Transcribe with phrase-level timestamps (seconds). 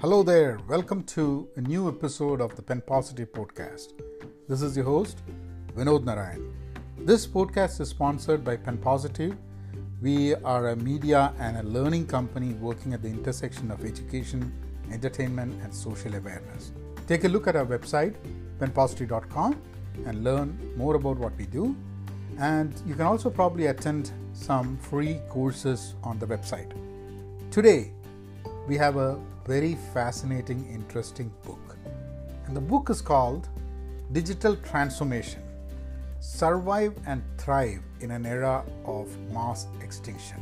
[0.00, 3.94] Hello there, welcome to a new episode of the Pen Positive podcast.
[4.48, 5.22] This is your host,
[5.74, 6.54] Vinod Narayan.
[6.98, 9.36] This podcast is sponsored by Pen Positive.
[10.00, 14.52] We are a media and a learning company working at the intersection of education,
[14.92, 16.70] entertainment, and social awareness.
[17.08, 18.14] Take a look at our website,
[18.60, 19.60] penpositive.com,
[20.06, 21.74] and learn more about what we do.
[22.38, 26.70] And you can also probably attend some free courses on the website.
[27.50, 27.90] Today,
[28.68, 31.74] we have a very fascinating, interesting book.
[32.44, 33.48] And the book is called
[34.12, 35.42] Digital Transformation
[36.20, 40.36] Survive and Thrive in an Era of Mass Extinction.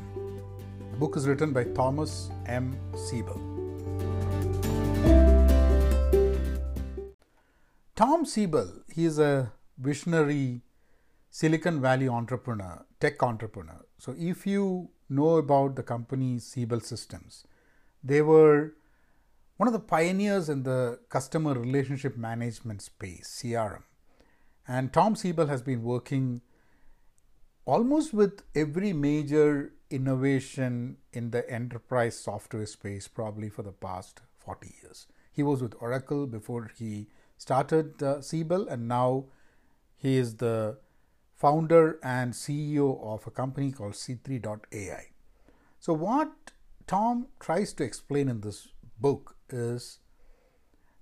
[0.91, 2.77] The book is written by Thomas M.
[2.97, 3.41] Siebel.
[7.95, 10.62] Tom Siebel, he is a visionary
[11.30, 13.84] Silicon Valley entrepreneur, tech entrepreneur.
[13.98, 17.45] So, if you know about the company Siebel Systems,
[18.02, 18.73] they were
[19.56, 23.82] one of the pioneers in the customer relationship management space, CRM.
[24.68, 26.42] And Tom Siebel has been working
[27.64, 34.74] almost with every major innovation in the enterprise software space probably for the past 40
[34.82, 35.06] years.
[35.32, 39.27] He was with Oracle before he started uh, Siebel, and now
[39.96, 40.78] he is the
[41.34, 45.10] founder and CEO of a company called C3.ai.
[45.78, 46.52] So, what
[46.86, 48.68] Tom tries to explain in this
[48.98, 49.98] book is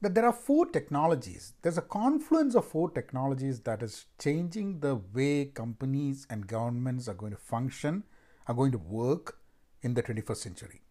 [0.00, 1.54] that there are four technologies.
[1.62, 7.14] There's a confluence of four technologies that is changing the way companies and governments are
[7.14, 8.04] going to function,
[8.46, 9.38] are going to work
[9.82, 10.82] in the 21st century.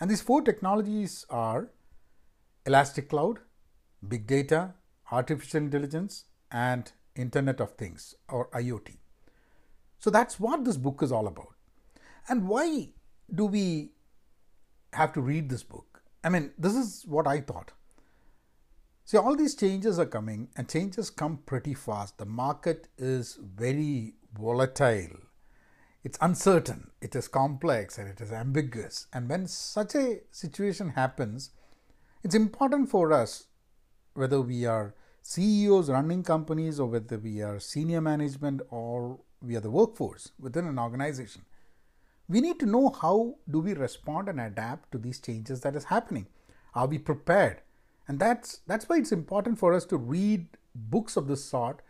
[0.00, 1.70] And these four technologies are
[2.66, 3.40] Elastic Cloud,
[4.06, 4.74] Big Data,
[5.12, 8.96] Artificial Intelligence, and Internet of Things or IoT.
[9.98, 11.54] So that's what this book is all about.
[12.28, 12.90] And why
[13.32, 13.90] do we
[14.92, 15.89] have to read this book?
[16.22, 17.72] I mean, this is what I thought.
[19.04, 22.18] See, all these changes are coming, and changes come pretty fast.
[22.18, 25.16] The market is very volatile,
[26.04, 29.06] it's uncertain, it is complex, and it is ambiguous.
[29.12, 31.50] And when such a situation happens,
[32.22, 33.46] it's important for us,
[34.14, 39.60] whether we are CEOs running companies or whether we are senior management or we are
[39.60, 41.42] the workforce within an organization,
[42.30, 45.84] we need to know how do we respond and adapt to these changes that is
[45.84, 46.26] happening.
[46.76, 47.60] Are we prepared?
[48.06, 51.82] And that's that's why it's important for us to read books of this sort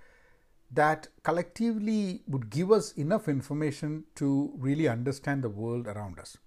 [0.73, 6.39] that collectively would give us enough information to really understand the world around us.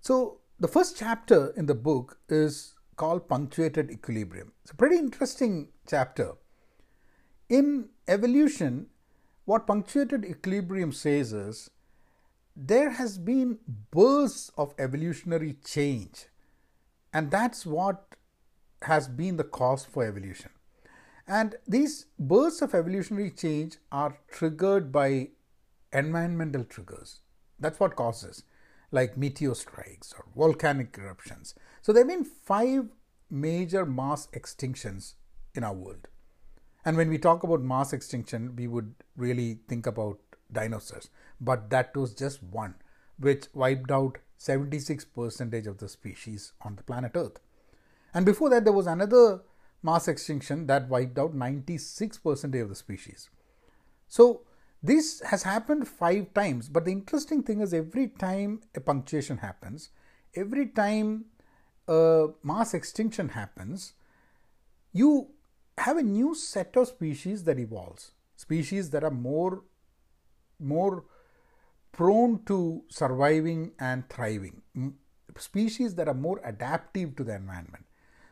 [0.00, 4.52] So the first chapter in the book is called punctuated equilibrium.
[4.62, 6.32] It's a pretty interesting chapter.
[7.48, 8.86] In evolution
[9.44, 11.70] what punctuated equilibrium says is
[12.56, 13.58] there has been
[13.90, 16.26] bursts of evolutionary change
[17.12, 18.16] and that's what
[18.82, 20.50] has been the cause for evolution.
[21.26, 25.28] And these bursts of evolutionary change are triggered by
[25.92, 27.20] environmental triggers.
[27.58, 28.44] That's what causes
[28.92, 31.54] like meteor strikes or volcanic eruptions.
[31.82, 32.88] So there have been five
[33.30, 35.14] major mass extinctions
[35.54, 36.08] in our world.
[36.84, 40.18] And when we talk about mass extinction we would really think about
[40.52, 42.74] dinosaurs, but that was just one,
[43.18, 47.40] which wiped out 76% of the species on the planet Earth.
[48.14, 49.42] And before that, there was another
[49.82, 53.30] mass extinction that wiped out 96% of the species.
[54.08, 54.42] So,
[54.82, 59.90] this has happened five times, but the interesting thing is every time a punctuation happens,
[60.34, 61.26] every time
[61.86, 63.92] a mass extinction happens,
[64.92, 65.28] you
[65.76, 68.12] have a new set of species that evolves.
[68.36, 69.64] Species that are more
[70.60, 71.04] more
[71.92, 74.62] prone to surviving and thriving,
[75.36, 77.84] species that are more adaptive to the environment.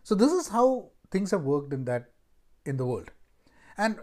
[0.03, 2.11] So this is how things have worked in that
[2.65, 3.11] in the world.
[3.77, 4.01] And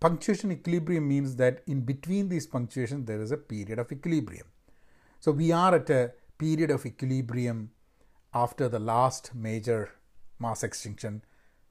[0.00, 4.46] punctuation equilibrium means that in between these punctuations there is a period of equilibrium.
[5.20, 7.70] So we are at a period of equilibrium
[8.34, 9.90] after the last major
[10.38, 11.22] mass extinction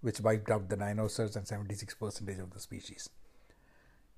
[0.02, 3.10] which wiped out the dinosaurs and 76% of the species.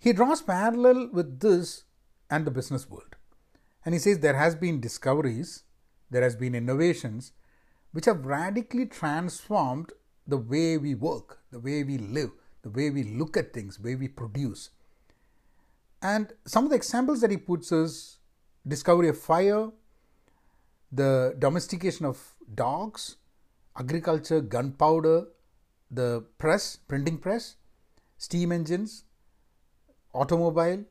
[0.03, 1.85] He draws parallel with this
[2.29, 3.15] and the business world.
[3.85, 5.63] And he says there has been discoveries,
[6.09, 7.31] there has been innovations
[7.93, 9.93] which have radically transformed
[10.27, 12.31] the way we work, the way we live,
[12.63, 14.71] the way we look at things, the way we produce.
[16.01, 18.17] And some of the examples that he puts is
[18.67, 19.69] discovery of fire,
[20.91, 23.15] the domestication of dogs,
[23.79, 25.27] agriculture, gunpowder,
[25.89, 27.55] the press, printing press,
[28.17, 29.05] steam engines,
[30.13, 30.85] automobile,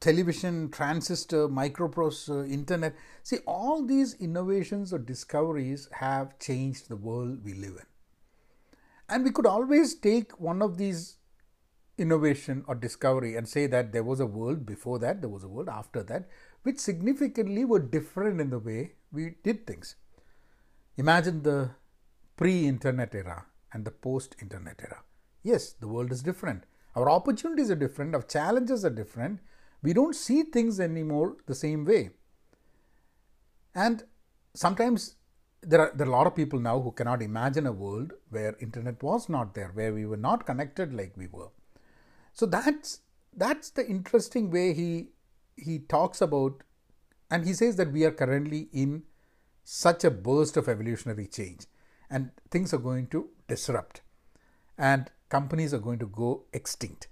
[0.00, 2.94] television, transistor, microprocessor, internet.
[3.22, 7.86] See, all these innovations or discoveries have changed the world we live in.
[9.08, 11.16] And we could always take one of these
[11.96, 15.48] innovation or discovery and say that there was a world before that, there was a
[15.48, 16.28] world after that,
[16.62, 19.96] which significantly were different in the way we did things.
[20.96, 21.70] Imagine the
[22.36, 25.02] pre internet era and the post internet era.
[25.42, 26.64] Yes, the world is different.
[26.94, 29.40] Our opportunities are different, our challenges are different.
[29.82, 32.10] We don't see things anymore the same way.
[33.74, 34.04] And
[34.54, 35.16] sometimes
[35.60, 38.56] there are, there are a lot of people now who cannot imagine a world where
[38.60, 41.48] internet was not there, where we were not connected like we were.
[42.32, 43.00] So that's
[43.36, 45.08] that's the interesting way he
[45.56, 46.62] he talks about
[47.30, 49.04] and he says that we are currently in
[49.64, 51.66] such a burst of evolutionary change
[52.10, 54.02] and things are going to disrupt
[54.76, 57.08] and companies are going to go extinct.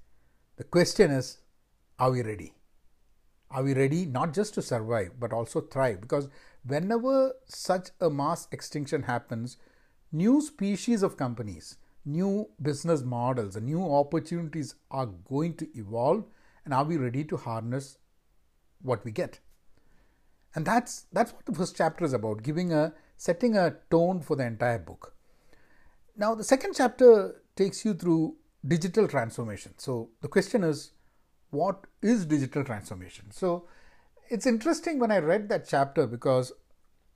[0.56, 1.38] The question is
[1.98, 2.52] are we ready?
[3.50, 6.00] Are we ready not just to survive but also thrive?
[6.00, 6.28] Because
[6.64, 9.56] whenever such a mass extinction happens,
[10.12, 16.24] new species of companies, new business models, new opportunities are going to evolve.
[16.64, 17.98] And are we ready to harness
[18.82, 19.40] what we get?
[20.54, 24.36] And that's that's what the first chapter is about, giving a setting a tone for
[24.36, 25.14] the entire book.
[26.16, 29.74] Now the second chapter takes you through digital transformation.
[29.78, 30.92] So the question is,
[31.50, 33.30] what is digital transformation?
[33.30, 33.68] So
[34.28, 36.52] it's interesting when I read that chapter because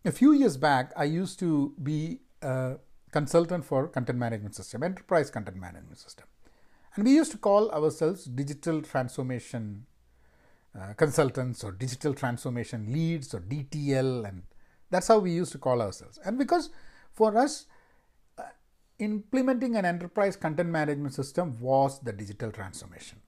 [0.04, 2.76] a few years back I used to be a
[3.10, 6.26] consultant for content management system, enterprise content management system.
[6.94, 9.86] And we used to call ourselves digital transformation
[10.78, 14.42] uh, consultants or digital transformation leads or DTL and
[14.90, 16.18] that's how we used to call ourselves.
[16.24, 16.70] And because
[17.12, 17.66] for us
[18.98, 23.20] implementing an enterprise content management system was the digital transformation.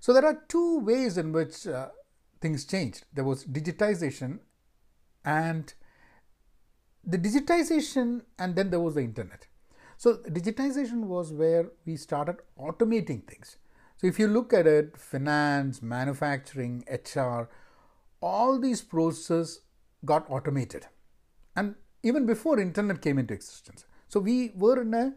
[0.00, 1.88] So there are two ways in which uh,
[2.40, 3.04] things changed.
[3.12, 4.40] There was digitization
[5.24, 5.72] and
[7.04, 9.46] the digitization and then there was the internet.
[9.96, 13.56] So digitization was where we started automating things.
[13.96, 17.48] So if you look at it, finance, manufacturing, HR,
[18.20, 19.62] all these processes
[20.04, 20.86] got automated.
[21.56, 21.74] And
[22.04, 23.84] even before internet came into existence.
[24.08, 25.14] So we were in a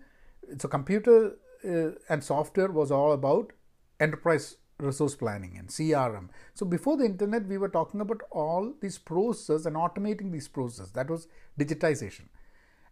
[0.57, 3.53] so computer uh, and software was all about
[3.99, 6.29] enterprise resource planning and CRM.
[6.53, 10.91] So before the internet, we were talking about all these processes and automating these processes.
[10.93, 11.27] That was
[11.59, 12.25] digitization.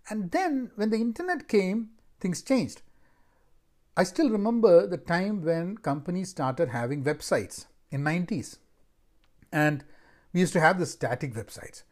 [0.10, 2.82] And then when the internet came, things changed.
[3.98, 8.60] I still remember the time when companies started having websites in 90s.
[9.52, 9.84] And
[10.32, 11.84] we used to have the static websites.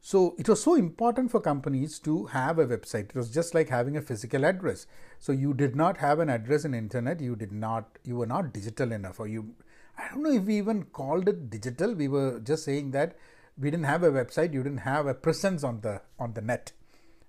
[0.00, 3.10] So it was so important for companies to have a website.
[3.10, 4.86] It was just like having a physical address.
[5.18, 7.20] So you did not have an address in internet.
[7.20, 7.98] You did not.
[8.04, 9.54] You were not digital enough, or you.
[9.98, 11.94] I don't know if we even called it digital.
[11.94, 13.16] We were just saying that
[13.58, 14.52] we didn't have a website.
[14.52, 16.72] You didn't have a presence on the on the net,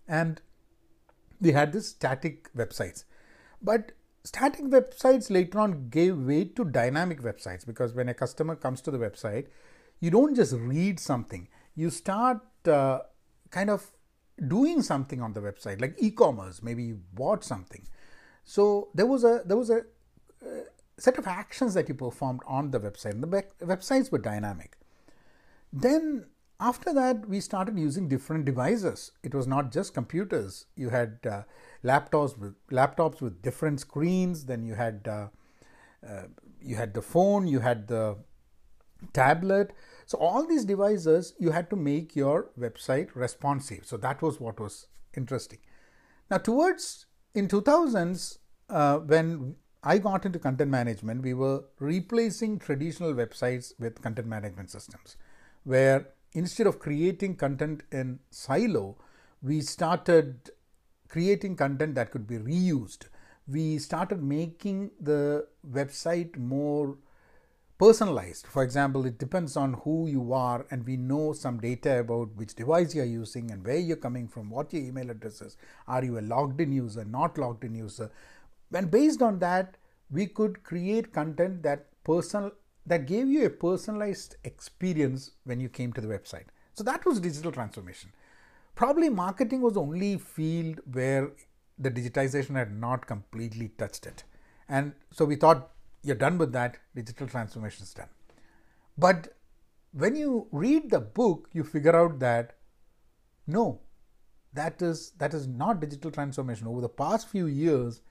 [0.08, 0.40] and
[1.42, 3.04] we had this static websites.
[3.62, 3.94] But
[4.24, 8.92] static websites later on gave way to dynamic websites because when a customer comes to
[8.92, 9.48] the website,
[10.00, 11.48] you don't just read something.
[11.76, 13.00] You start uh,
[13.52, 13.92] kind of
[14.48, 16.62] doing something on the website, like e-commerce.
[16.64, 17.88] Maybe you bought something.
[18.44, 19.80] So there was a there was a
[20.42, 20.64] uh,
[20.98, 23.12] set of actions that you performed on the website.
[23.12, 24.78] And the websites were dynamic.
[25.72, 26.26] Then
[26.60, 29.12] after that, we started using different devices.
[29.24, 30.66] It was not just computers.
[30.76, 31.44] You had uh,
[31.84, 34.46] laptops with laptops with different screens.
[34.46, 35.28] Then you had uh,
[36.08, 36.24] uh,
[36.62, 37.48] you had the phone.
[37.48, 38.18] You had the
[39.14, 39.72] tablet.
[40.10, 43.86] So all these devices, you had to make your website responsive.
[43.86, 45.60] So that was what was interesting.
[46.32, 48.40] Now, towards in 2000s,
[48.72, 54.72] uh, when I got into content management, we were replacing traditional websites with content management
[54.72, 55.16] systems,
[55.64, 58.98] where instead of creating content in silo,
[59.44, 60.50] we started
[61.08, 63.10] creating content that could be reused.
[63.48, 66.98] We started making the website more
[67.80, 68.46] personalized.
[68.46, 72.54] For example, it depends on who you are, and we know some data about which
[72.54, 75.56] device you are using and where you're coming from, what your email address is.
[75.88, 78.12] Are you a logged in user, not logged in user?
[78.74, 79.78] And based on that,
[80.12, 82.52] we could create content that personal
[82.86, 86.48] that gave you a personalized experience when you came to the website.
[86.74, 88.12] So that was digital transformation.
[88.76, 91.32] Probably marketing was the only field where
[91.78, 94.24] the digitization had not completely touched it.
[94.68, 95.72] And so we thought
[96.04, 98.10] you're done with that, digital transformation is done.
[98.98, 99.36] But
[99.92, 102.56] when you read the book, you figure out that
[103.48, 103.80] no,
[104.54, 106.68] that is that is not digital transformation.
[106.68, 108.02] Over the past few years,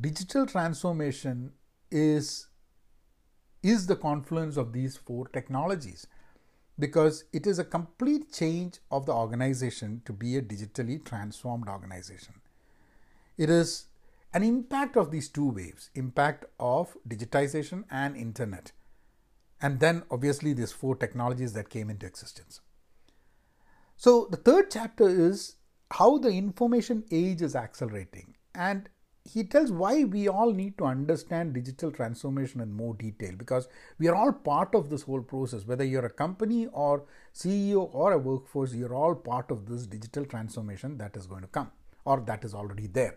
[0.00, 1.52] digital transformation
[1.90, 2.48] is
[3.62, 6.06] is the confluence of these four technologies
[6.78, 12.34] because it is a complete change of the organization to be a digitally transformed organization.
[13.38, 13.86] It is
[14.34, 18.72] an impact of these two waves impact of digitization and internet
[19.64, 22.60] and then obviously these four technologies that came into existence.
[23.96, 25.56] So the third chapter is
[25.90, 28.90] how the information age is accelerating and
[29.24, 34.06] he tells why we all need to understand digital transformation in more detail because we
[34.08, 35.64] are all part of this whole process.
[35.64, 40.26] Whether you're a company or ceo or a workforce you're all part of this digital
[40.26, 41.70] transformation that is going to come
[42.04, 43.16] or that is already there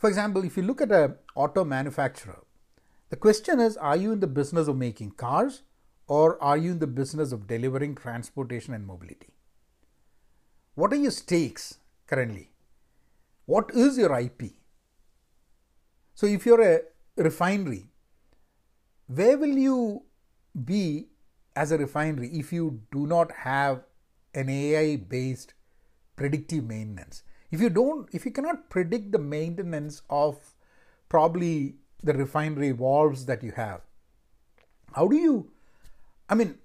[0.00, 1.14] for example if you look at an
[1.44, 2.38] auto manufacturer
[3.14, 5.62] the question is are you in the business of making cars
[6.18, 9.28] or are you in the business of delivering transportation and mobility?
[10.74, 11.78] What are your stakes
[12.08, 12.50] currently?
[13.46, 14.42] What is your ip
[16.20, 16.80] so, if you're a
[17.16, 17.86] refinery,
[19.06, 20.02] where will you
[20.66, 21.06] be
[21.56, 23.84] as a refinery if you do not have
[24.34, 25.54] an AI based
[26.16, 27.22] predictive maintenance?
[27.50, 30.38] If you don't, if you cannot predict the maintenance of
[31.08, 33.80] probably the refinery valves that you have,
[34.92, 35.50] how do you,
[36.28, 36.58] I mean,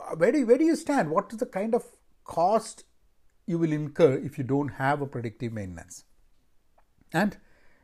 [0.00, 1.10] uh, where do you, where do you stand?
[1.10, 1.84] What is the kind of
[2.24, 2.84] cost
[3.46, 6.04] you will incur if you don't have a predictive maintenance?
[7.12, 7.36] And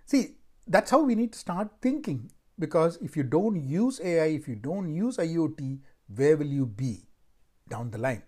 [0.07, 4.49] see, that's how we need to start thinking because if you don't use AI, if
[4.49, 5.81] you don't use IoT,
[6.15, 7.09] where will you be
[7.69, 8.23] down the line?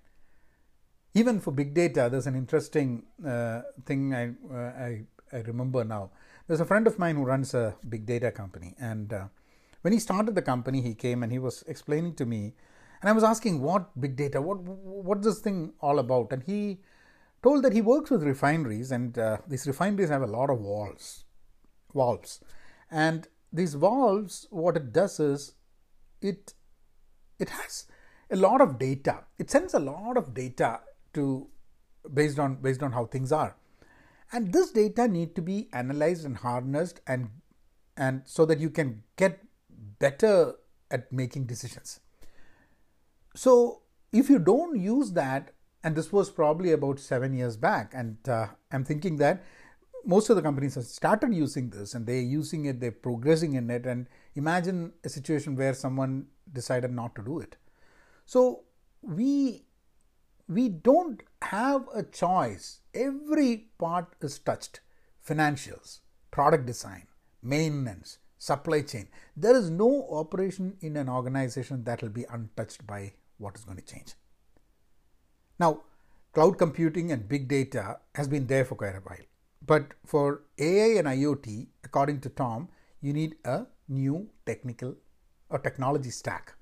[1.14, 5.02] Even for big data, there's an interesting uh, thing I, uh, I,
[5.32, 6.10] I, remember now.
[6.46, 9.26] There's a friend of mine who runs a big data company, and uh,
[9.82, 12.54] when he started the company, he came and he was explaining to me,
[13.00, 14.40] and I was asking, "What big data?
[14.40, 16.80] What what's this thing all about?" And he
[17.42, 21.24] told that he works with refineries, and uh, these refineries have a lot of walls
[21.94, 22.40] valves.
[22.90, 25.54] And these valves, what it does is
[26.20, 26.54] it
[27.38, 27.86] it has
[28.30, 29.24] a lot of data.
[29.38, 30.80] It sends a lot of data
[31.14, 31.48] to
[32.12, 33.56] based on based on how things are.
[34.32, 37.30] And this data need to be analyzed and harnessed and
[37.96, 39.40] and so that you can get
[39.98, 40.54] better
[40.90, 42.00] at making decisions.
[43.34, 45.52] So if you don't use that,
[45.84, 49.42] and this was probably about seven years back, and uh, I'm thinking that
[50.04, 53.70] most of the companies have started using this and they're using it, they're progressing in
[53.70, 53.86] it.
[53.86, 57.56] And imagine a situation where someone decided not to do it.
[58.26, 58.64] So
[59.02, 59.64] we
[60.54, 62.80] we don't have a choice.
[62.94, 64.80] Every part is touched.
[65.26, 67.06] Financials, product design,
[67.42, 69.08] maintenance, supply chain.
[69.36, 73.78] There is no operation in an organization that will be untouched by what is going
[73.78, 74.14] to change.
[75.58, 75.82] Now,
[76.32, 79.26] cloud computing and big data has been there for quite a while.
[79.64, 82.68] But for AI and IoT, according to Tom,
[83.00, 84.96] you need a new technical
[85.48, 86.54] or technology stack.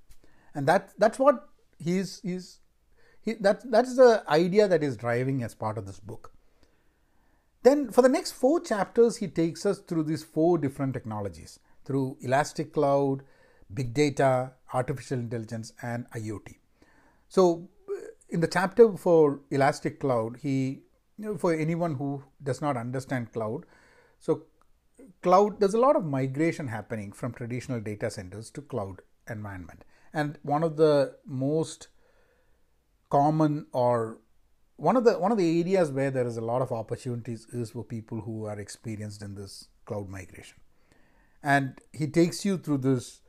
[0.54, 2.58] And that, that's what he's, he's
[3.40, 6.32] that, that's the idea that is driving as part of this book.
[7.62, 12.16] Then, for the next four chapters, he takes us through these four different technologies through
[12.20, 13.22] Elastic Cloud,
[13.72, 16.56] Big Data, Artificial Intelligence, and IoT.
[17.28, 20.82] So, uh, in the chapter for Elastic Cloud, he
[21.36, 23.66] for anyone who does not understand cloud,
[24.18, 24.44] so
[25.22, 29.84] cloud there's a lot of migration happening from traditional data centers to cloud environment,
[30.14, 31.88] and one of the most
[33.10, 34.18] common or
[34.76, 37.72] one of the one of the areas where there is a lot of opportunities is
[37.72, 40.58] for people who are experienced in this cloud migration.
[41.42, 43.20] And he takes you through this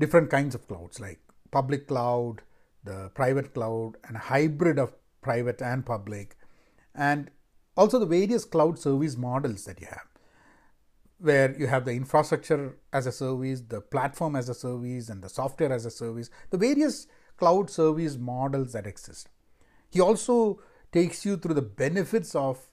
[0.00, 1.20] different kinds of clouds like
[1.50, 2.42] public cloud
[2.82, 6.36] the private cloud and a hybrid of private and public
[6.94, 7.30] and
[7.76, 10.06] also the various cloud service models that you have
[11.18, 15.28] where you have the infrastructure as a service, the platform as a service, and the
[15.28, 17.06] software as a service, the various
[17.36, 19.28] cloud service models that exist.
[19.90, 20.60] He also
[20.92, 22.68] takes you through the benefits of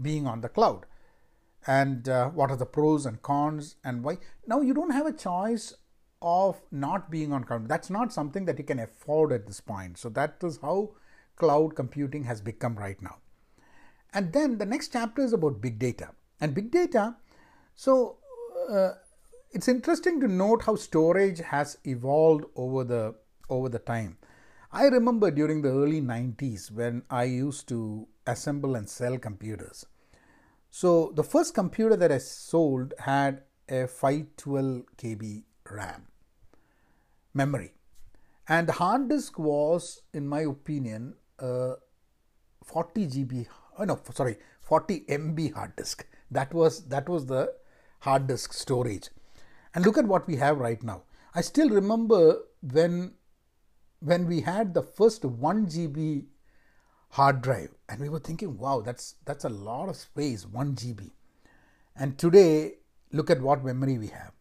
[0.00, 0.86] being on the cloud
[1.66, 4.18] and uh, what are the pros and cons and why.
[4.46, 5.74] Now, you don't have a choice
[6.22, 7.68] of not being on cloud.
[7.68, 9.98] That's not something that you can afford at this point.
[9.98, 10.94] So, that is how
[11.36, 13.18] cloud computing has become right now.
[14.14, 16.10] And then the next chapter is about big data.
[16.40, 17.16] And big data,
[17.74, 18.18] so
[18.70, 18.90] uh,
[19.50, 23.14] it's interesting to note how storage has evolved over the
[23.48, 24.18] over the time.
[24.70, 29.86] I remember during the early 90s when I used to assemble and sell computers.
[30.70, 36.06] So the first computer that I sold had a 512 KB RAM
[37.32, 37.72] memory.
[38.46, 41.74] And the hard disk was, in my opinion, uh,
[42.68, 43.46] 40 GB
[43.78, 47.54] oh no sorry 40 MB hard disk that was that was the
[48.00, 49.08] hard disk storage
[49.74, 51.02] and look at what we have right now
[51.34, 53.14] I still remember when
[54.00, 56.26] when we had the first 1 GB
[57.10, 61.10] hard drive and we were thinking wow that's that's a lot of space 1 GB
[61.96, 62.74] and today
[63.12, 64.32] look at what memory we have.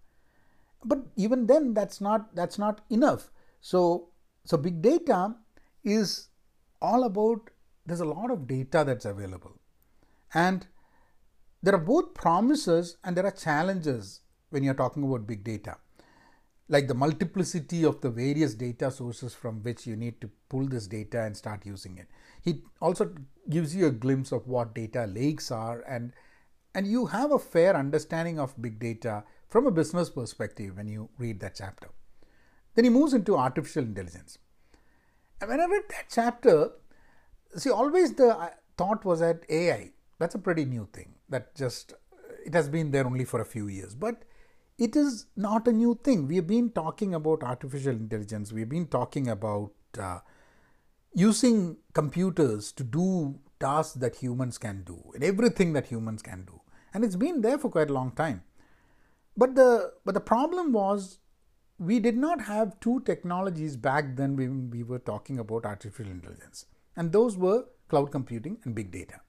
[0.84, 3.32] But even then that's not that's not enough.
[3.62, 4.10] So
[4.46, 5.36] so big data
[5.84, 6.30] is
[6.82, 7.50] all about
[7.86, 9.60] there's a lot of data that's available.
[10.34, 10.68] And
[11.64, 15.78] there are both promises and there are challenges when you're talking about big data
[16.70, 20.88] like the multiplicity of the various data sources from which you need to pull this
[20.88, 22.08] data and start using it.
[22.42, 23.14] He also
[23.50, 26.14] gives you a glimpse of what data lakes are and
[26.76, 31.10] and you have a fair understanding of big data from a business perspective when you
[31.18, 31.88] read that chapter.
[32.76, 34.38] Then he moves into artificial intelligence.
[35.40, 36.72] And when i read that chapter
[37.56, 41.94] see always the uh, thought was that ai that's a pretty new thing that just
[42.48, 43.94] it has been there only for a few years.
[43.94, 44.24] But
[44.78, 46.28] it is not a new thing.
[46.28, 48.54] We have been talking about artificial intelligence.
[48.54, 50.20] We've been talking about uh,
[51.14, 56.62] using computers to do tasks that humans can do and everything that humans can do.
[56.94, 58.44] And it's been there for quite a long time.
[59.36, 61.20] But the but the problem was
[61.80, 66.66] we did not have two technologies back then when we were talking about artificial intelligence.
[66.96, 69.22] And those were cloud computing and big data.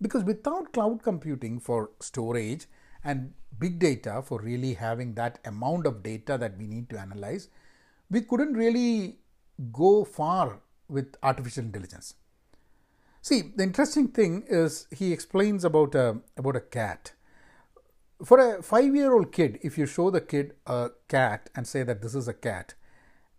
[0.00, 2.66] Because without cloud computing for storage
[3.06, 7.48] and big data for really having that amount of data that we need to analyze,
[8.10, 9.18] we couldn't really
[9.72, 12.14] go far with artificial intelligence.
[13.22, 17.12] See, the interesting thing is he explains about a, about a cat.
[18.24, 21.82] For a five year old kid, if you show the kid a cat and say
[21.82, 22.74] that this is a cat,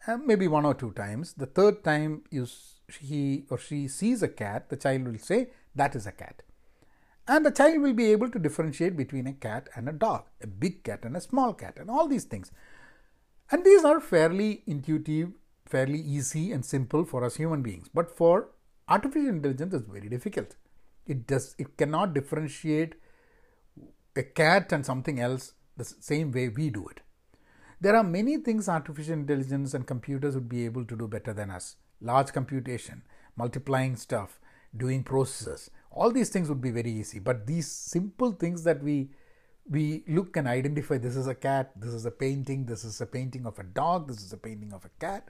[0.08, 2.48] uh, maybe one or two times, the third time you,
[3.00, 6.44] he or she sees a cat, the child will say, That is a cat.
[7.28, 10.48] And the child will be able to differentiate between a cat and a dog, a
[10.48, 12.52] big cat and a small cat, and all these things.
[13.52, 15.32] And these are fairly intuitive,
[15.66, 17.90] fairly easy and simple for us human beings.
[17.94, 18.50] But for
[18.88, 20.56] artificial intelligence, it's very difficult.
[21.06, 22.96] It does it cannot differentiate
[24.16, 27.02] a cat and something else the same way we do it.
[27.80, 31.52] There are many things artificial intelligence and computers would be able to do better than
[31.52, 31.76] us.
[32.02, 33.04] Large computation,
[33.36, 34.40] multiplying stuff,
[34.76, 39.10] doing processes, all these things would be very easy but these simple things that we
[39.70, 43.06] we look and identify this is a cat this is a painting this is a
[43.06, 45.28] painting of a dog this is a painting of a cat.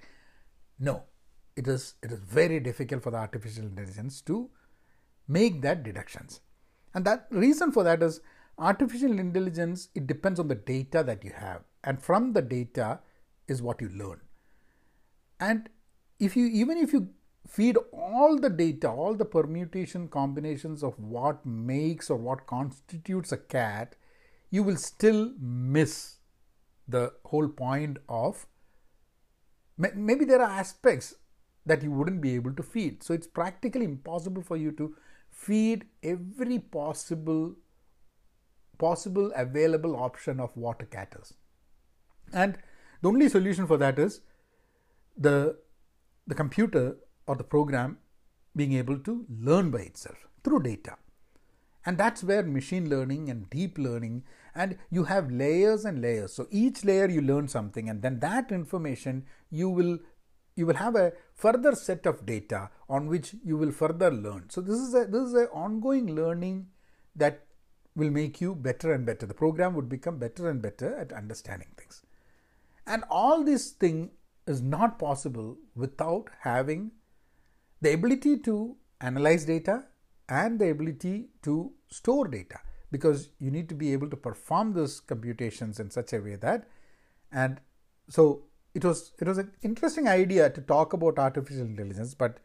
[0.80, 1.04] No
[1.56, 4.50] it is it is very difficult for the artificial intelligence to
[5.28, 6.40] make that deductions.
[6.94, 8.22] And that reason for that is
[8.58, 11.62] artificial intelligence it depends on the data that you have.
[11.84, 13.00] And from the data
[13.48, 14.22] is what you learn.
[15.40, 15.70] And
[16.20, 17.10] if you even if you
[17.48, 23.38] feed all the data, all the permutation combinations of what makes or what constitutes a
[23.38, 23.96] cat,
[24.50, 26.18] you will still miss
[26.88, 28.46] the whole point of
[29.78, 31.16] maybe there are aspects
[31.66, 33.04] that you wouldn't be able to feed.
[33.04, 34.96] So it's practically impossible for you to
[35.30, 37.56] feed every possible
[38.78, 41.34] possible available option of what a cat is.
[42.32, 42.58] And
[43.02, 44.22] the only solution for that is
[45.18, 45.58] the
[46.26, 47.98] the computer or the program
[48.56, 50.96] being able to learn by itself through data.
[51.86, 56.34] And that's where machine learning and deep learning, and you have layers and layers.
[56.34, 60.00] So each layer you learn something, and then that information you will
[60.56, 64.50] you will have a further set of data on which you will further learn.
[64.50, 66.68] So this is a this is an ongoing learning
[67.16, 67.46] that
[67.96, 69.26] will make you better and better.
[69.26, 72.02] The program would become better and better at understanding things.
[72.86, 74.12] And all this thing
[74.46, 76.92] is not possible without having
[77.82, 79.86] the ability to analyze data
[80.30, 82.60] and the ability to store data.
[82.92, 86.68] Because you need to be able to perform those computations in such a way that
[87.32, 87.60] and
[88.10, 92.38] so it was it was an interesting idea to talk about artificial intelligence but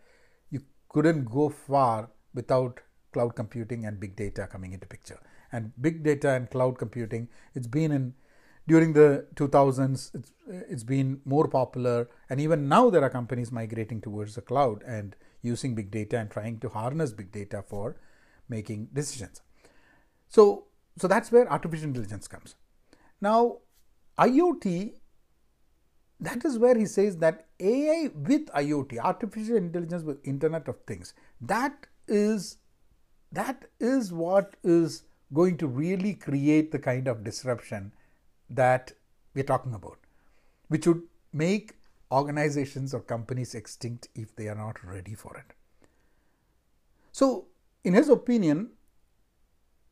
[0.50, 2.80] you couldn't go far without
[3.12, 5.20] cloud computing and big data coming into picture.
[5.52, 8.14] And big data and cloud computing it's been in
[8.66, 14.00] during the 2000s it's, it's been more popular and even now there are companies migrating
[14.00, 17.96] towards the cloud and using big data and trying to harness big data for
[18.48, 19.42] making decisions.
[20.28, 20.66] So
[20.98, 22.54] so that's where artificial intelligence comes.
[23.20, 23.58] Now
[24.18, 24.94] iot
[26.20, 31.14] that is where he says that ai with iot artificial intelligence with internet of things
[31.40, 32.58] that is
[33.32, 37.90] that is what is going to really create the kind of disruption
[38.54, 38.92] that
[39.34, 39.98] we're talking about,
[40.68, 41.74] which would make
[42.10, 45.54] organizations or companies extinct if they are not ready for it.
[47.10, 47.46] So,
[47.84, 48.70] in his opinion,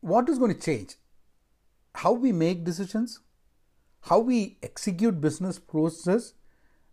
[0.00, 0.96] what is going to change?
[1.94, 3.20] How we make decisions,
[4.02, 6.34] how we execute business process,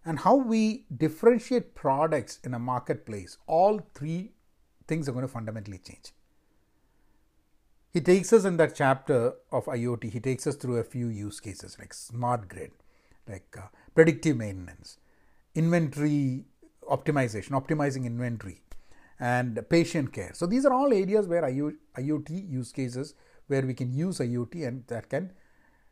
[0.06, 3.38] and how we differentiate products in a marketplace.
[3.46, 4.32] All three
[4.88, 6.14] things are going to fundamentally change.
[7.94, 11.40] He takes us in that chapter of IoT, he takes us through a few use
[11.40, 12.72] cases like smart grid,
[13.28, 14.98] like uh, predictive maintenance,
[15.56, 16.46] inventory
[16.90, 18.62] optimization, optimizing inventory,
[19.20, 20.32] and patient care.
[20.34, 23.16] So these are all areas where IoT use cases
[23.48, 25.32] where we can use IoT and that can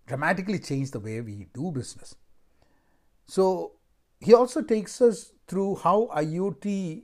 [0.08, 2.15] dramatically change the way we do business.
[3.25, 3.73] So
[4.19, 7.03] he also takes us through how IoT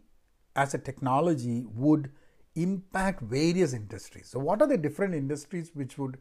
[0.55, 2.11] as a technology would
[2.55, 4.27] impact various industries.
[4.27, 6.17] So what are the different industries which would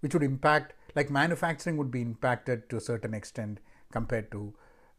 [0.00, 3.58] which would impact like manufacturing would be impacted to a certain extent
[3.92, 4.54] compared to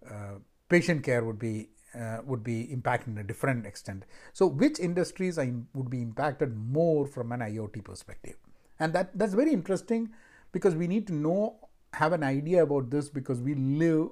[0.09, 0.35] uh,
[0.69, 4.05] patient care would be uh, would be impacted in a different extent.
[4.33, 8.35] So, which industries are, would be impacted more from an IoT perspective?
[8.79, 10.09] And that, that's very interesting
[10.51, 14.09] because we need to know, have an idea about this because we live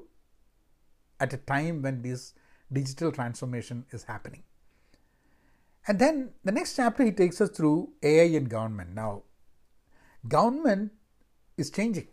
[1.19, 2.33] at a time when this
[2.71, 4.43] digital transformation is happening.
[5.89, 8.93] And then the next chapter he takes us through AI and government.
[8.93, 9.23] Now,
[10.27, 10.91] government
[11.57, 12.07] is changing.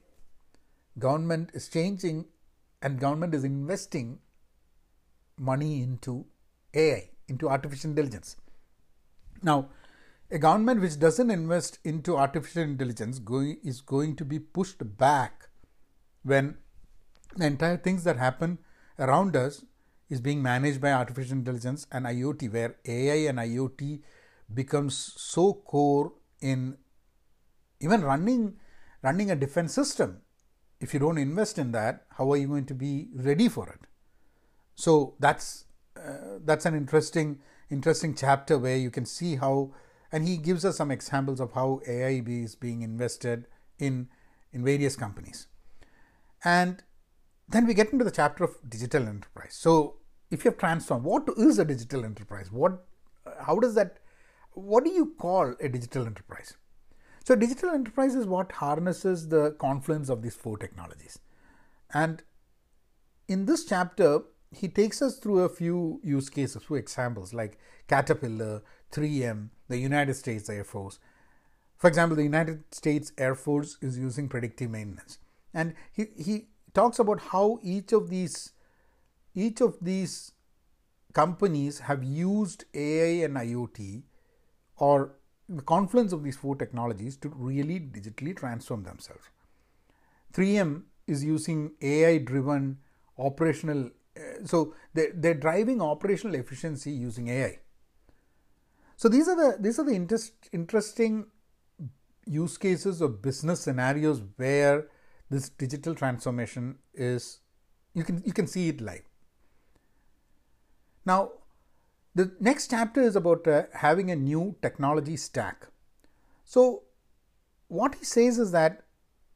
[0.99, 2.25] Government is changing
[2.81, 4.21] and government is investing
[5.39, 6.25] money into
[6.73, 8.37] AI, into artificial intelligence.
[9.43, 9.69] Now,
[10.31, 15.51] a government which doesn't invest into artificial intelligence going, is going to be pushed back
[16.23, 16.57] when
[17.37, 18.59] the entire things that happen
[18.99, 19.67] around us
[20.09, 24.01] is being managed by artificial intelligence and IoT, where AI and IoT
[24.53, 26.77] becomes so core in
[27.81, 28.57] even running
[29.03, 30.23] running a defense system.
[30.81, 33.81] If you don't invest in that, how are you going to be ready for it?
[34.75, 35.64] So that's
[35.97, 37.40] uh, that's an interesting
[37.71, 39.73] interesting chapter where you can see how
[40.12, 43.47] and he gives us some examples of how AI is being invested
[43.79, 44.09] in
[44.53, 45.47] in various companies.
[46.45, 46.83] And
[47.49, 49.55] then we get into the chapter of digital enterprise.
[49.55, 49.97] So
[50.31, 52.51] if you have transformed, what is a digital enterprise?
[52.51, 52.85] What
[53.41, 53.99] how does that
[54.53, 56.57] what do you call a digital enterprise?
[57.25, 61.19] So digital enterprise is what harnesses the confluence of these four technologies.
[61.93, 62.23] And
[63.29, 64.21] in this chapter,
[64.53, 70.15] he takes us through a few use cases, few examples like Caterpillar, 3M, the United
[70.15, 70.99] States Air Force.
[71.77, 75.19] For example, the United States Air Force is using predictive maintenance.
[75.53, 76.47] And he, he
[76.79, 78.53] talks about how each of these
[79.35, 80.33] each of these
[81.12, 84.03] companies have used AI and IoT
[84.77, 85.15] or
[85.49, 89.29] the confluence of these four technologies to really digitally transform themselves.
[90.35, 92.79] 3M is using AI driven
[93.19, 97.59] operational uh, so they, they're driving operational efficiency using AI.
[98.97, 101.27] So these are the these are the interest, interesting
[102.27, 104.89] use cases or business scenarios where
[105.31, 107.41] this digital transformation is
[107.95, 109.03] you can you can see it live.
[111.05, 111.33] Now,
[112.15, 115.67] the next chapter is about uh, having a new technology stack.
[116.45, 116.83] So,
[117.69, 118.83] what he says is that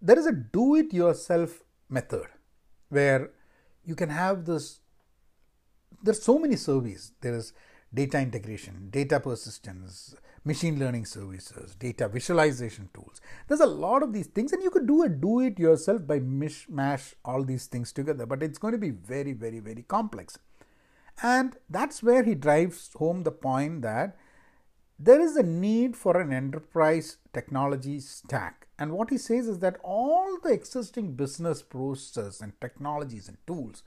[0.01, 2.27] there is a do it yourself method
[2.89, 3.31] where
[3.85, 4.81] you can have this
[6.03, 7.53] there's so many services there is
[7.93, 13.21] data integration data persistence machine learning services data visualization tools.
[13.47, 16.21] There's a lot of these things and you could do it do it yourself by
[16.21, 20.39] mishmash all these things together but it's going to be very very very complex.
[21.23, 24.17] And that's where he drives home the point that
[24.99, 28.67] there is a need for an enterprise technology stack.
[28.79, 33.83] And what he says is that all the existing business processes and technologies and tools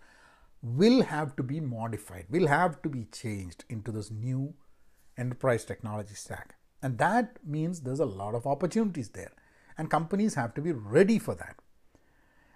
[0.63, 4.53] will have to be modified, will have to be changed into this new
[5.17, 6.55] enterprise technology stack.
[6.81, 9.31] And that means there's a lot of opportunities there.
[9.77, 11.55] And companies have to be ready for that.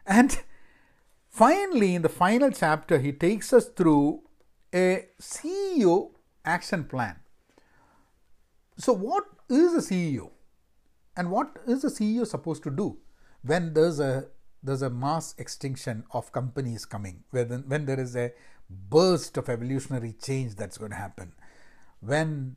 [0.05, 0.37] And
[1.29, 4.21] finally, in the final chapter, he takes us through
[4.73, 6.11] a CEO
[6.45, 7.17] action plan.
[8.77, 10.31] So, what is a CEO?
[11.15, 12.97] And what is a CEO supposed to do
[13.41, 14.27] when there's a
[14.61, 18.33] there's a mass extinction of companies coming, when, when there is a
[18.69, 21.33] burst of evolutionary change that's going to happen,
[21.99, 22.55] when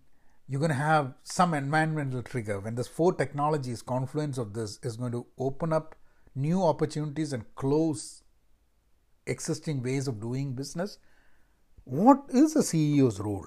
[0.49, 4.97] you're going to have some environmental trigger, when this four technologies, confluence of this is
[4.97, 5.95] going to open up
[6.35, 8.23] new opportunities and close
[9.27, 10.99] existing ways of doing business,
[11.85, 13.47] what is a CEO's role?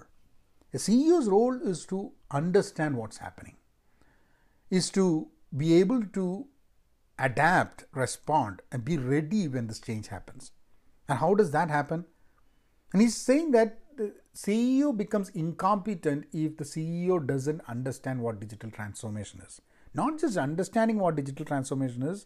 [0.74, 3.58] A CEO's role is to understand what's happening
[4.70, 6.48] is to be able to
[7.20, 10.52] adapt, respond, and be ready when this change happens.
[11.08, 12.06] And how does that happen?
[12.92, 13.80] And he's saying that
[14.36, 19.62] CEO becomes incompetent if the CEO doesn't understand what digital transformation is.
[19.94, 22.26] Not just understanding what digital transformation is,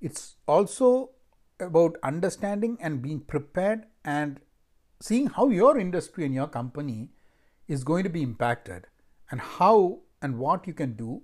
[0.00, 1.10] it's also
[1.58, 4.40] about understanding and being prepared and
[5.00, 7.08] seeing how your industry and your company
[7.66, 8.86] is going to be impacted
[9.30, 11.22] and how and what you can do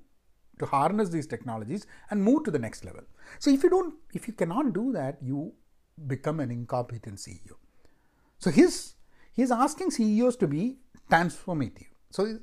[0.59, 3.03] to harness these technologies and move to the next level.
[3.39, 5.53] So if you don't, if you cannot do that, you
[6.07, 7.57] become an incompetent CEO.
[8.39, 8.51] So
[9.35, 10.79] he's he's asking CEOs to be
[11.11, 11.88] transformative.
[12.11, 12.38] So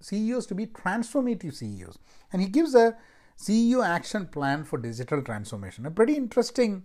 [0.00, 1.98] CEOs to be transformative CEOs,
[2.32, 2.96] and he gives a
[3.38, 5.84] CEO action plan for digital transformation.
[5.84, 6.84] A pretty interesting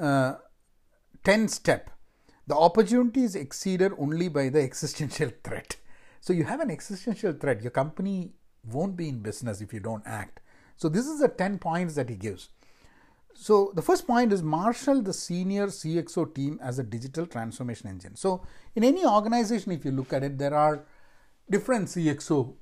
[0.00, 0.34] uh,
[1.22, 1.90] ten step.
[2.46, 5.76] The opportunity is exceeded only by the existential threat.
[6.20, 7.62] So you have an existential threat.
[7.62, 8.32] Your company
[8.70, 10.40] won't be in business if you don't act.
[10.76, 12.48] So this is the 10 points that he gives.
[13.34, 18.16] So the first point is marshal the senior CXO team as a digital transformation engine.
[18.16, 18.42] So
[18.74, 20.84] in any organization, if you look at it, there are
[21.50, 22.54] different CXO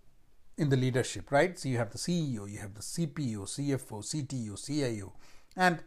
[0.59, 1.59] in the leadership, right?
[1.59, 5.13] So you have the CEO, you have the CPO, CFO, CTO, CIO,
[5.57, 5.83] and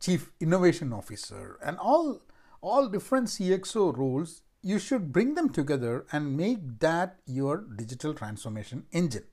[0.00, 2.20] Chief Innovation Officer, and all
[2.60, 4.42] all different CXO roles.
[4.62, 9.24] You should bring them together and make that your digital transformation engine.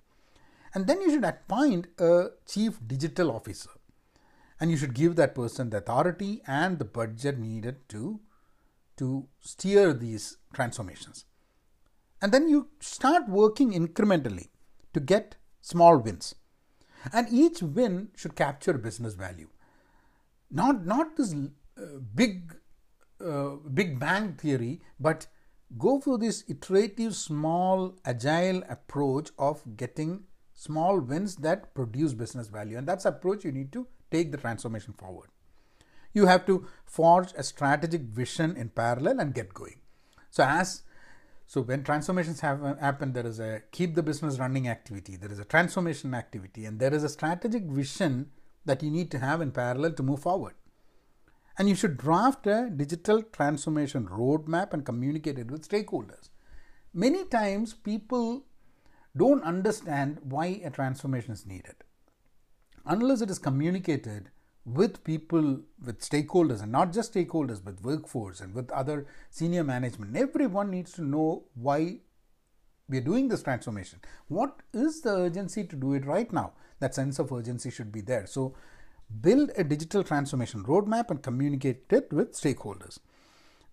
[0.73, 3.69] And then you should appoint a chief digital officer.
[4.61, 8.19] And you should give that person the authority and the budget needed to,
[8.97, 11.25] to steer these transformations.
[12.21, 14.49] And then you start working incrementally
[14.93, 16.35] to get small wins.
[17.11, 19.47] And each win should capture business value.
[20.51, 22.55] Not, not this uh, big,
[23.19, 25.25] uh, big bang theory, but
[25.79, 32.77] go for this iterative, small, agile approach of getting small wins that produce business value.
[32.77, 35.29] And that's approach you need to take the transformation forward.
[36.13, 39.79] You have to forge a strategic vision in parallel and get going.
[40.29, 40.83] So as
[41.47, 45.39] so when transformations have happen, there is a keep the business running activity, there is
[45.39, 48.31] a transformation activity, and there is a strategic vision
[48.63, 50.53] that you need to have in parallel to move forward.
[51.57, 56.29] And you should draft a digital transformation roadmap and communicate it with stakeholders.
[56.93, 58.45] Many times people
[59.15, 61.80] don't understand why a transformation is needed.
[62.85, 64.29] Unless it is communicated
[64.65, 70.15] with people, with stakeholders, and not just stakeholders, but workforce and with other senior management,
[70.15, 71.97] everyone needs to know why
[72.87, 73.99] we are doing this transformation.
[74.27, 76.53] What is the urgency to do it right now?
[76.79, 78.25] That sense of urgency should be there.
[78.25, 78.55] So,
[79.21, 82.99] build a digital transformation roadmap and communicate it with stakeholders.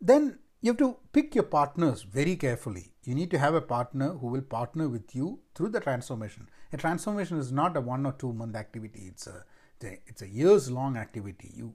[0.01, 2.93] Then you have to pick your partners very carefully.
[3.05, 6.49] You need to have a partner who will partner with you through the transformation.
[6.73, 9.05] A transformation is not a one or two month activity.
[9.07, 9.45] It's a
[9.81, 11.53] it's a years long activity.
[11.55, 11.75] You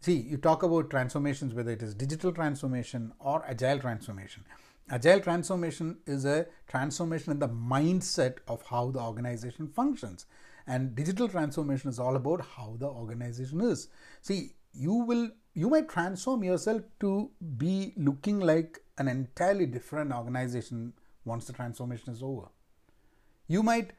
[0.00, 4.44] see, you talk about transformations whether it is digital transformation or agile transformation.
[4.90, 10.26] Agile transformation is a transformation in the mindset of how the organization functions.
[10.66, 13.88] And digital transformation is all about how the organization is.
[14.22, 20.92] See, you will you might transform yourself to be looking like an entirely different organization
[21.24, 22.48] once the transformation is over.
[23.46, 23.92] You might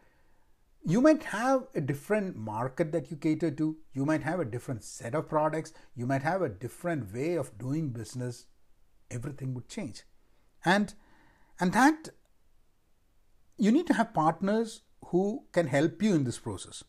[0.87, 3.75] you might have a different market that you cater to.
[3.93, 5.73] You might have a different set of products.
[5.95, 8.45] You might have a different way of doing business.
[9.09, 10.03] Everything would change.
[10.63, 10.93] And
[11.59, 12.09] and that
[13.57, 16.83] you need to have partners who can help you in this process.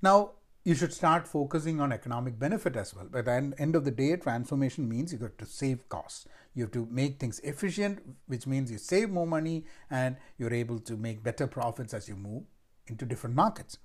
[0.00, 0.32] Now
[0.64, 3.08] you should start focusing on economic benefit as well.
[3.14, 6.26] At the end of the day, transformation means you got to save costs.
[6.54, 10.78] You have to make things efficient, which means you save more money and you're able
[10.80, 12.42] to make better profits as you move
[12.86, 13.78] into different markets.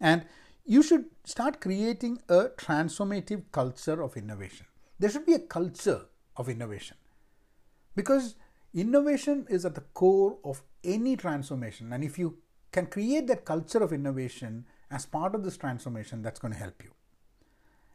[0.00, 0.24] And
[0.64, 4.66] you should start creating a transformative culture of innovation.
[4.98, 6.96] There should be a culture of innovation
[7.96, 8.36] because
[8.72, 11.92] innovation is at the core of any transformation.
[11.92, 12.38] And if you
[12.72, 16.82] can create that culture of innovation, as part of this transformation that's going to help
[16.82, 16.90] you.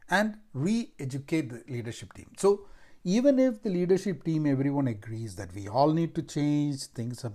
[0.08, 2.30] And re-educate the leadership team.
[2.38, 2.66] So
[3.04, 7.32] even if the leadership team everyone agrees that we all need to change things are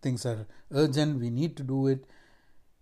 [0.00, 2.06] things are urgent we need to do it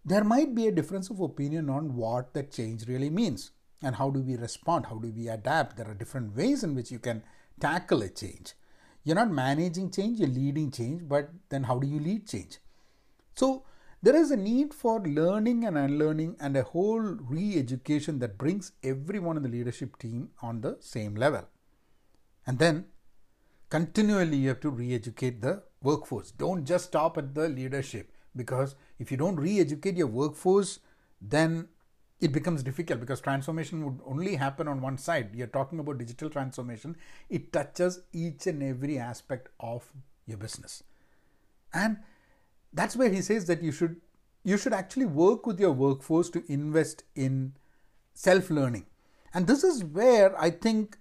[0.05, 3.51] there might be a difference of opinion on what that change really means
[3.83, 5.77] and how do we respond how do we adapt.
[5.77, 7.23] There are different ways in which you can
[7.59, 8.55] tackle a change.
[9.05, 12.59] You're not managing change you're leading change but then how do you lead change?
[13.35, 13.65] So
[14.03, 18.73] there is a need for learning and unlearning and a whole re education that brings
[18.83, 21.47] everyone in the leadership team on the same level.
[22.47, 22.87] And then
[23.69, 26.31] continually you have to re educate the workforce.
[26.31, 30.79] Don't just stop at the leadership because if you don't re educate your workforce,
[31.21, 31.69] then
[32.21, 35.31] it becomes difficult because transformation would only happen on one side.
[35.35, 36.97] You're talking about digital transformation,
[37.29, 39.91] it touches each and every aspect of
[40.27, 40.83] your business.
[41.73, 41.99] And
[42.73, 44.01] that's where he says that you should
[44.43, 47.55] you should actually work with your workforce to invest in
[48.15, 48.87] self learning
[49.33, 50.99] And this is where I think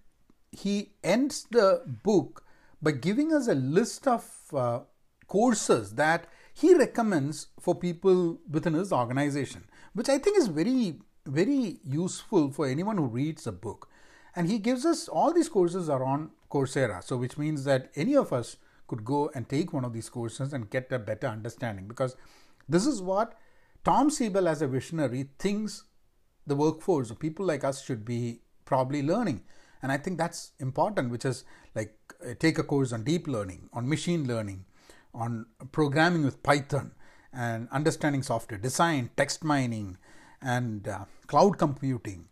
[0.51, 2.43] he ends the book
[2.82, 4.79] by giving us a list of uh,
[5.27, 11.79] courses that he recommends for people within his organization, which I think is very, very
[11.84, 13.89] useful for anyone who reads a book.
[14.36, 18.15] And he gives us all these courses are on Coursera, so which means that any
[18.15, 18.58] of us
[18.89, 22.15] could go and take one of these courses and get a better understanding because
[22.67, 23.36] this is what
[23.86, 25.84] Tom Siebel, as a visionary, thinks
[26.45, 29.41] the workforce, of people like us, should be probably learning.
[29.82, 33.69] And I think that's important, which is like uh, take a course on deep learning,
[33.71, 34.65] on machine learning,
[35.13, 36.91] on programming with Python,
[37.32, 39.97] and understanding software design, text mining,
[40.41, 42.28] and uh, cloud computing.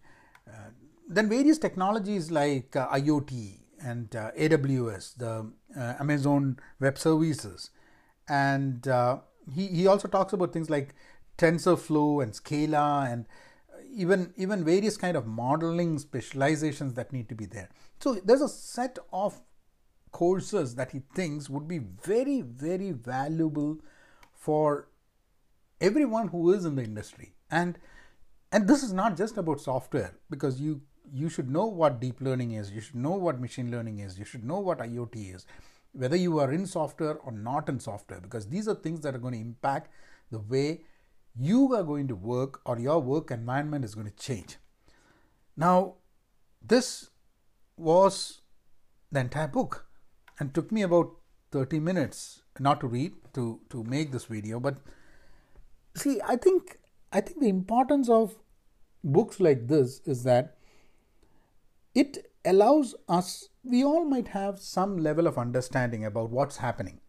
[0.47, 0.71] Uh,
[1.07, 7.69] then various technologies like uh, IoT and uh, AWS, the uh, Amazon Web Services,
[8.27, 8.87] and
[9.53, 10.93] he, he also talks about things like
[11.37, 13.25] TensorFlow and Scala and
[13.93, 17.69] even even various kind of modeling specializations that need to be there.
[17.99, 19.39] So there's a set of
[20.11, 23.77] courses that he thinks would be very very valuable
[24.33, 24.87] for
[25.81, 27.77] everyone who is in the industry and
[28.51, 30.81] and this is not just about software because you
[31.13, 34.25] you should know what deep learning is you should know what machine learning is you
[34.25, 35.45] should know what iot is
[35.93, 39.19] whether you are in software or not in software because these are things that are
[39.19, 39.91] going to impact
[40.31, 40.81] the way
[41.39, 44.57] you are going to work or your work environment is going to change.
[45.55, 45.95] Now,
[46.65, 47.09] this
[47.77, 48.41] was
[49.11, 49.85] the entire book
[50.39, 51.11] and took me about
[51.51, 54.79] 30 minutes not to read to to make this video but
[55.95, 56.79] see i think
[57.13, 58.35] i think the importance of
[59.03, 60.56] books like this is that
[62.01, 62.17] it
[62.53, 66.99] allows us we all might have some level of understanding about what's happening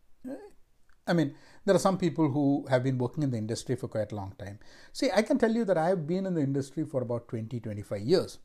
[1.07, 1.35] i mean
[1.69, 4.33] there are some people who have been working in the industry for quite a long
[4.39, 4.59] time.
[4.95, 7.61] See, I can tell you that I have been in the industry for about 20,
[7.61, 8.39] 25 years.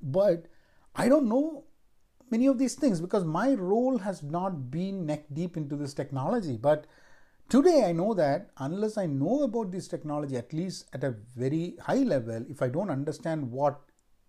[0.00, 0.46] But
[0.94, 1.64] I don't know
[2.30, 6.56] many of these things because my role has not been neck deep into this technology.
[6.56, 6.86] But
[7.48, 11.74] today I know that unless I know about this technology, at least at a very
[11.82, 13.80] high level, if I don't understand what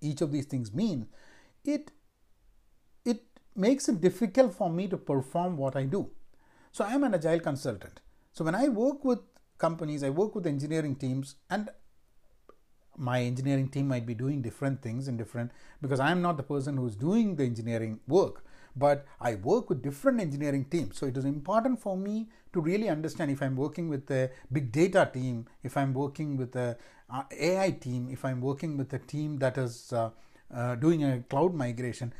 [0.01, 1.05] each of these things mean,
[1.67, 1.91] it
[3.05, 3.23] it
[3.55, 6.09] makes it difficult for me to perform what I do.
[6.71, 7.99] So I am an agile consultant.
[8.31, 9.19] So when I work with
[9.57, 11.69] companies, I work with engineering teams, and
[12.97, 15.51] my engineering team might be doing different things in different
[15.81, 18.43] because I am not the person who's doing the engineering work,
[18.75, 20.97] but I work with different engineering teams.
[20.97, 24.71] So it is important for me to really understand if I'm working with a big
[24.71, 26.77] data team, if I'm working with a
[27.31, 30.09] AI team, if I'm working with a team that is uh,
[30.53, 32.13] uh, doing a cloud migration.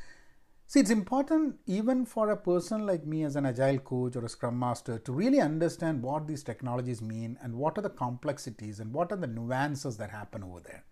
[0.69, 4.29] See, it's important even for a person like me as an agile coach or a
[4.29, 8.93] scrum master to really understand what these technologies mean and what are the complexities and
[8.93, 10.83] what are the nuances that happen over there.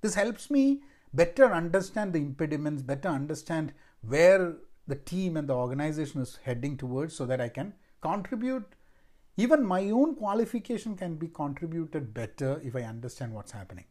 [0.00, 3.72] This helps me better understand the impediments, better understand
[4.02, 4.54] where
[4.86, 8.64] the team and the organization is heading towards so that I can contribute.
[9.36, 13.86] Even my own qualification can be contributed better if I understand what's happening.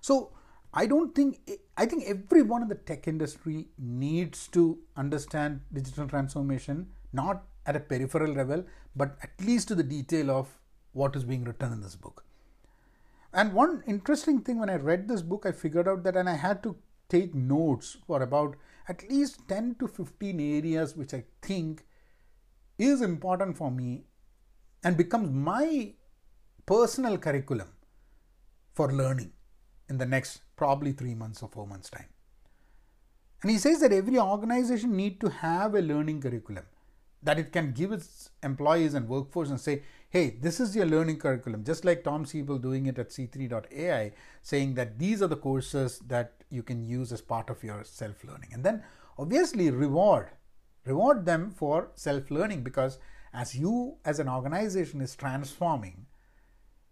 [0.00, 0.30] So,
[0.72, 1.40] I don't think,
[1.76, 7.80] I think everyone in the tech industry needs to understand digital transformation, not at a
[7.80, 10.48] peripheral level, but at least to the detail of
[10.92, 12.24] what is being written in this book.
[13.32, 16.36] And one interesting thing when I read this book, I figured out that, and I
[16.36, 16.76] had to
[17.08, 18.56] take notes for about
[18.88, 21.84] at least 10 to 15 areas which I think
[22.78, 24.04] is important for me
[24.82, 25.94] and becomes my
[26.66, 27.68] personal curriculum
[28.72, 29.32] for learning
[29.88, 32.10] in the next probably three months or four months' time.
[33.42, 36.66] And he says that every organization need to have a learning curriculum
[37.22, 41.18] that it can give its employees and workforce and say, hey, this is your learning
[41.18, 45.98] curriculum, just like Tom Siebel doing it at C3.ai, saying that these are the courses
[46.06, 48.50] that you can use as part of your self learning.
[48.52, 48.82] And then
[49.18, 50.28] obviously reward,
[50.84, 52.98] reward them for self learning because
[53.32, 56.06] as you as an organization is transforming,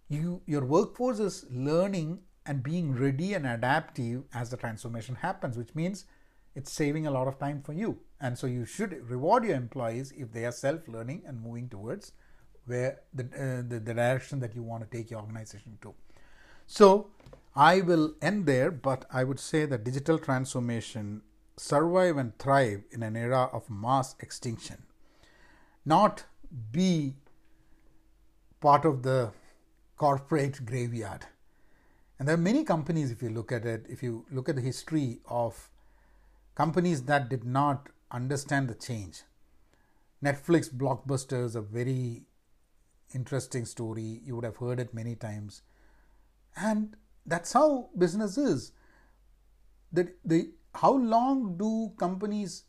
[0.08, 5.74] you your workforce is learning and being ready and adaptive as the transformation happens, which
[5.74, 6.06] means
[6.54, 7.98] it's saving a lot of time for you.
[8.20, 12.12] And so you should reward your employees if they are self learning and moving towards
[12.64, 15.94] where the, uh, the, the direction that you want to take your organization to.
[16.66, 17.10] So
[17.54, 21.22] I will end there, but I would say that digital transformation
[21.56, 24.84] survive and thrive in an era of mass extinction,
[25.84, 26.24] not
[26.72, 27.14] be
[28.60, 29.32] part of the
[29.96, 31.26] corporate graveyard.
[32.18, 34.62] And there are many companies, if you look at it, if you look at the
[34.62, 35.70] history of
[36.54, 39.22] companies that did not understand the change.
[40.22, 42.24] Netflix Blockbuster is a very
[43.14, 44.20] interesting story.
[44.24, 45.62] You would have heard it many times.
[46.56, 48.72] And that's how business is.
[49.92, 52.64] that the how long do companies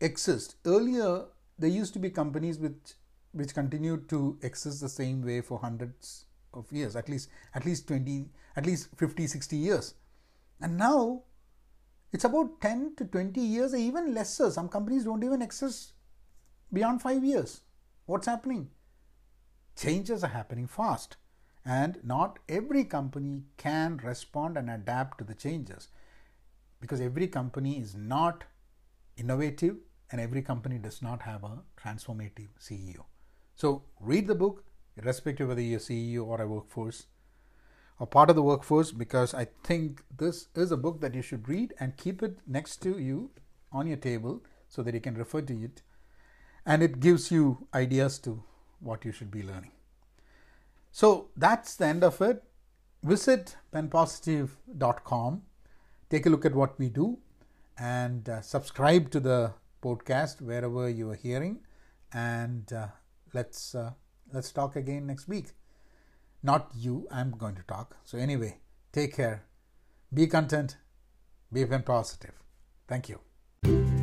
[0.00, 0.56] exist?
[0.64, 1.24] Earlier,
[1.58, 2.94] there used to be companies which
[3.32, 7.88] which continued to exist the same way for hundreds of years, at least at least
[7.88, 9.94] 20, at least 50, 60 years.
[10.60, 11.22] And now
[12.12, 14.50] it's about 10 to 20 years or even lesser.
[14.50, 15.92] Some companies don't even exist
[16.72, 17.62] beyond five years.
[18.06, 18.70] What's happening?
[19.76, 21.16] Changes are happening fast,
[21.64, 25.88] and not every company can respond and adapt to the changes
[26.80, 28.44] because every company is not
[29.16, 29.76] innovative
[30.10, 33.04] and every company does not have a transformative CEO.
[33.56, 34.64] So, read the book,
[34.96, 37.06] irrespective of whether you're a CEO or a workforce
[38.04, 41.48] or part of the workforce, because I think this is a book that you should
[41.48, 43.30] read and keep it next to you
[43.72, 45.80] on your table so that you can refer to it
[46.66, 48.42] and it gives you ideas to
[48.80, 49.70] what you should be learning.
[50.92, 52.44] So that's the end of it.
[53.02, 55.42] Visit penpositive.com,
[56.10, 57.18] take a look at what we do,
[57.78, 61.60] and uh, subscribe to the podcast wherever you are hearing.
[62.12, 62.88] And uh,
[63.32, 63.92] let's uh,
[64.30, 65.52] let's talk again next week.
[66.44, 67.96] Not you, I'm going to talk.
[68.04, 68.58] So anyway,
[68.92, 69.44] take care,
[70.12, 70.76] be content,
[71.50, 72.34] be positive.
[72.86, 73.93] Thank you.